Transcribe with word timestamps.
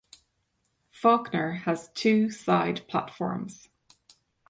Fawkner 0.91 1.59
has 1.59 1.89
two 1.89 2.31
side 2.31 2.87
platforms. 2.87 3.69